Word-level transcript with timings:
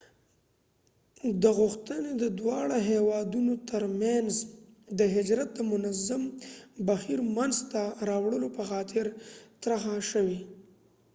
دا 1.43 1.49
غوښتنی 1.59 2.11
د 2.23 2.25
دواړه 2.39 2.77
هیوادونو 2.91 3.53
تر 3.69 3.83
منځ 4.01 4.31
د 4.99 5.01
هجرت 5.15 5.49
د 5.55 5.59
منظم 5.71 6.23
بهیر 6.87 7.19
منځ 7.35 7.55
ته 7.71 7.81
راوړلو 8.09 8.47
په 8.57 8.63
خاطر 8.69 9.05
طرحه 9.63 9.95
شوي 10.11 10.39